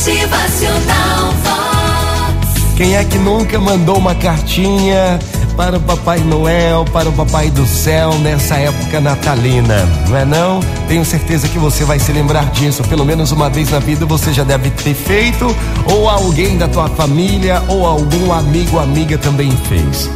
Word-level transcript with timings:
Motivacional 0.00 1.30
Vox. 1.44 2.74
Quem 2.74 2.96
é 2.96 3.04
que 3.04 3.18
nunca 3.18 3.60
mandou 3.60 3.98
uma 3.98 4.14
cartinha 4.14 5.18
para 5.58 5.76
o 5.76 5.80
Papai 5.80 6.20
Noel, 6.20 6.86
para 6.90 7.10
o 7.10 7.12
Papai 7.12 7.50
do 7.50 7.66
Céu 7.66 8.14
nessa 8.20 8.56
época 8.56 8.98
natalina? 8.98 9.86
Não 10.08 10.16
é 10.16 10.24
não? 10.24 10.60
Tenho 10.88 11.04
certeza 11.04 11.48
que 11.48 11.58
você 11.58 11.84
vai 11.84 11.98
se 11.98 12.10
lembrar 12.12 12.46
disso. 12.46 12.82
Pelo 12.84 13.04
menos 13.04 13.30
uma 13.30 13.50
vez 13.50 13.68
na 13.68 13.78
vida 13.78 14.06
você 14.06 14.32
já 14.32 14.42
deve 14.42 14.70
ter 14.70 14.94
feito, 14.94 15.54
ou 15.92 16.08
alguém 16.08 16.56
da 16.56 16.66
tua 16.66 16.88
família, 16.88 17.62
ou 17.68 17.84
algum 17.84 18.32
amigo 18.32 18.78
amiga 18.78 19.18
também 19.18 19.50
fez. 19.68 20.08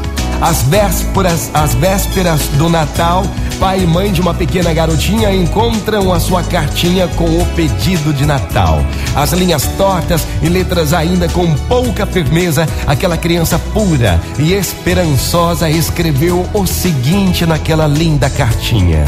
As 0.44 0.60
vésperas, 0.64 1.50
as 1.54 1.74
vésperas 1.74 2.48
do 2.58 2.68
Natal, 2.68 3.24
pai 3.58 3.80
e 3.80 3.86
mãe 3.86 4.12
de 4.12 4.20
uma 4.20 4.34
pequena 4.34 4.74
garotinha 4.74 5.34
encontram 5.34 6.12
a 6.12 6.20
sua 6.20 6.42
cartinha 6.42 7.08
com 7.08 7.24
o 7.24 7.46
pedido 7.56 8.12
de 8.12 8.26
Natal. 8.26 8.84
As 9.16 9.32
linhas 9.32 9.66
tortas 9.78 10.26
e 10.42 10.48
letras 10.50 10.92
ainda 10.92 11.30
com 11.30 11.50
pouca 11.66 12.04
firmeza, 12.04 12.68
aquela 12.86 13.16
criança 13.16 13.58
pura 13.58 14.20
e 14.38 14.52
esperançosa 14.52 15.70
escreveu 15.70 16.46
o 16.52 16.66
seguinte 16.66 17.46
naquela 17.46 17.86
linda 17.86 18.28
cartinha. 18.28 19.02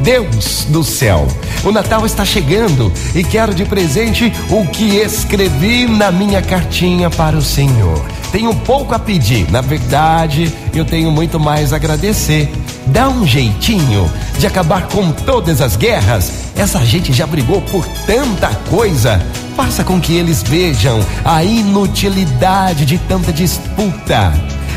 Deus 0.00 0.66
do 0.68 0.82
céu, 0.82 1.26
o 1.64 1.70
Natal 1.70 2.04
está 2.04 2.24
chegando 2.24 2.92
e 3.14 3.22
quero 3.22 3.54
de 3.54 3.64
presente 3.64 4.32
o 4.50 4.66
que 4.66 4.96
escrevi 4.96 5.86
na 5.86 6.10
minha 6.10 6.42
cartinha 6.42 7.08
para 7.10 7.36
o 7.36 7.42
Senhor. 7.42 8.04
Tenho 8.32 8.54
pouco 8.54 8.94
a 8.94 8.98
pedir, 8.98 9.50
na 9.50 9.60
verdade, 9.60 10.52
eu 10.74 10.84
tenho 10.84 11.10
muito 11.10 11.38
mais 11.38 11.72
a 11.72 11.76
agradecer. 11.76 12.50
Dá 12.86 13.08
um 13.08 13.26
jeitinho 13.26 14.10
de 14.38 14.46
acabar 14.46 14.88
com 14.88 15.12
todas 15.12 15.60
as 15.60 15.76
guerras. 15.76 16.32
Essa 16.56 16.84
gente 16.84 17.12
já 17.12 17.26
brigou 17.26 17.60
por 17.62 17.86
tanta 18.06 18.48
coisa. 18.70 19.20
Faça 19.56 19.84
com 19.84 20.00
que 20.00 20.14
eles 20.14 20.42
vejam 20.42 20.98
a 21.24 21.44
inutilidade 21.44 22.86
de 22.86 22.98
tanta 22.98 23.32
disputa. 23.32 24.32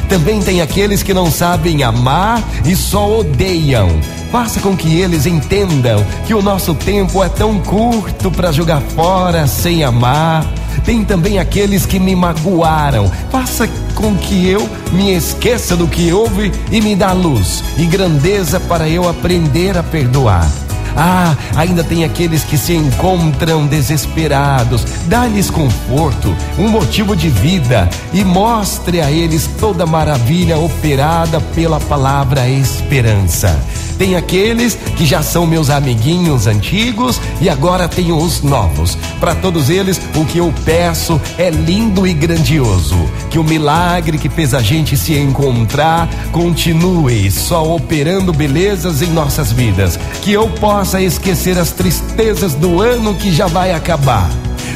Também 0.10 0.40
tem 0.42 0.62
aqueles 0.62 1.02
que 1.02 1.14
não 1.14 1.32
sabem 1.32 1.84
amar 1.84 2.44
e 2.64 2.76
só 2.76 3.20
odeiam. 3.20 3.90
Faça 4.32 4.60
com 4.60 4.76
que 4.76 5.00
eles 5.00 5.26
entendam 5.26 6.06
que 6.28 6.34
o 6.34 6.42
nosso 6.42 6.76
tempo 6.76 7.24
é 7.24 7.30
tão 7.30 7.60
curto 7.60 8.30
para 8.30 8.52
jogar 8.52 8.82
fora 8.82 9.48
sem 9.48 9.84
amar. 9.84 10.46
Tem 10.84 11.04
também 11.04 11.40
aqueles 11.40 11.86
que 11.86 12.00
me 12.00 12.16
magoaram. 12.16 13.10
Faça 13.32 13.68
com 13.96 14.16
que 14.16 14.48
eu 14.48 14.70
me 14.92 15.16
esqueça 15.16 15.76
do 15.76 15.88
que 15.88 16.12
houve 16.12 16.52
e 16.72 16.82
me 16.82 16.96
dá 16.96 17.12
luz 17.12 17.64
e 17.78 17.86
grandeza 17.86 18.60
para 18.60 18.88
eu 18.88 19.08
aprender 19.08 19.78
a 19.78 19.84
perdoar. 19.84 20.48
Ah, 20.96 21.36
ainda 21.56 21.84
tem 21.84 22.04
aqueles 22.04 22.44
que 22.44 22.58
se 22.58 22.74
encontram 22.74 23.68
desesperados. 23.68 24.86
Dá-lhes 25.08 25.50
conforto, 25.50 26.36
um 26.58 26.70
motivo 26.70 27.16
de 27.16 27.30
vida 27.30 27.90
e 28.14 28.24
mostre 28.24 29.02
a 29.02 29.12
eles 29.12 29.50
toda 29.60 29.84
a 29.84 29.88
maravilha 29.88 30.58
operada 30.58 31.40
pela 31.54 31.80
palavra 31.80 32.48
esperança. 32.48 33.60
Tem 33.98 34.16
aqueles 34.16 34.76
que 34.98 35.06
já 35.06 35.22
são 35.22 35.46
meus 35.46 35.70
amiguinhos 35.70 36.48
antigos 36.48 37.20
e 37.40 37.50
agora 37.50 37.88
tenho 37.88 38.18
os 38.18 38.42
novos. 38.42 38.98
Para 39.20 39.36
todos 39.36 39.70
eles, 39.70 40.00
o 40.16 40.26
que 40.26 40.38
eu 40.38 40.54
peço 40.66 41.20
é 41.38 41.50
lindo 41.50 42.06
e 42.06 42.14
grandioso. 42.14 42.98
Que 43.30 43.40
o 43.40 43.44
milagre 43.44 44.18
que 44.18 44.30
fez 44.30 44.54
a 44.54 44.62
gente 44.62 44.98
se 44.98 45.18
encontrar 45.18 46.10
continue 46.32 47.32
só 47.32 47.76
operando 47.76 48.34
belezas 48.34 49.02
em 49.02 49.08
nossas 49.08 49.52
vidas. 49.52 49.98
Que 50.22 50.34
eu 50.34 50.50
possa 50.50 51.02
esquecer 51.02 51.58
as 51.58 51.72
tristezas 51.72 52.54
do 52.54 52.82
ano 52.82 53.16
que 53.16 53.34
já 53.34 53.48
vai 53.48 53.72
acabar. 53.72 54.30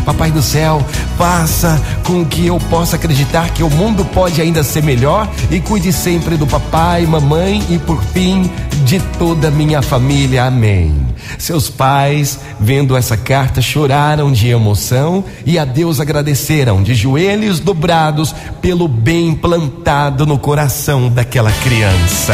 Papai 0.06 0.32
do 0.32 0.42
céu, 0.42 0.84
faça 1.20 1.78
com 2.06 2.24
que 2.24 2.48
eu 2.48 2.58
possa 2.70 2.96
acreditar 2.96 3.50
que 3.50 3.62
o 3.62 3.70
mundo 3.70 4.06
pode 4.06 4.42
ainda 4.42 4.64
ser 4.64 4.82
melhor 4.82 5.30
e 5.52 5.60
cuide 5.60 5.92
sempre 5.92 6.38
do 6.38 6.48
papai, 6.48 7.06
mamãe 7.06 7.62
e 7.70 7.78
por 7.78 8.02
fim 8.02 8.50
de 8.86 9.02
toda 9.20 9.50
a 9.50 9.52
minha 9.52 9.82
família. 9.82 10.46
Amém. 10.46 10.96
Seus 11.38 11.70
pais, 11.70 12.40
vendo 12.58 12.96
essa 12.96 13.18
carta, 13.18 13.62
choraram 13.62 14.32
de 14.32 14.48
emoção 14.48 15.26
e 15.46 15.60
a 15.60 15.66
Deus 15.66 16.00
agradeceram 16.00 16.82
de 16.82 16.96
joelhos 16.96 17.60
dobrados 17.60 18.34
pelo 18.62 18.88
bem 18.88 19.36
plantado 19.36 20.26
no 20.26 20.40
coração 20.40 21.10
daquela 21.10 21.52
criança. 21.52 22.34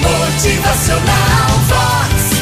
Motivacional 0.00 1.50
Vox. 1.66 2.35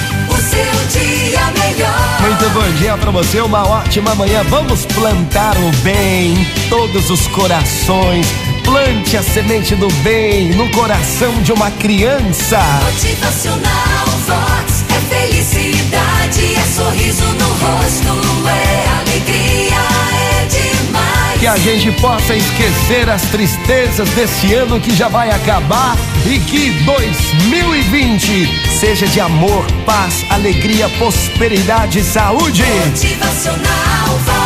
Bom 2.65 2.73
dia 2.77 2.97
para 2.97 3.11
você, 3.11 3.41
uma 3.41 3.67
ótima 3.69 4.15
manhã. 4.15 4.43
Vamos 4.45 4.87
plantar 4.87 5.55
o 5.59 5.71
bem 5.83 6.33
em 6.33 6.69
todos 6.71 7.11
os 7.11 7.27
corações. 7.29 8.27
Plante 8.65 9.19
a 9.19 9.23
semente 9.23 9.75
do 9.75 9.89
bem 10.03 10.51
no 10.53 10.71
coração 10.71 11.31
de 11.43 11.53
uma 11.53 11.71
criança. 11.73 12.59
Motivacional 12.85 14.07
Vox. 14.27 14.85
É 14.89 15.15
felicidade, 15.15 16.55
é 16.55 16.65
sorriso 16.75 17.25
no 17.25 17.49
rosto, 17.49 18.49
é 18.49 18.61
é. 18.61 18.64
Que 21.45 21.49
a 21.49 21.59
gente 21.59 21.93
possa 22.01 22.35
esquecer 22.35 23.11
as 23.11 23.21
tristezas 23.25 24.09
desse 24.13 24.55
ano 24.55 24.81
que 24.81 24.97
já 24.97 25.09
vai 25.09 25.31
acabar 25.31 25.95
e 26.25 26.39
que 26.39 26.71
2020 26.85 28.49
seja 28.81 29.07
de 29.07 29.21
amor, 29.21 29.63
paz, 29.85 30.25
alegria, 30.31 30.89
prosperidade 30.97 31.99
e 31.99 32.03
saúde. 32.03 32.65
Motivacional 32.87 34.44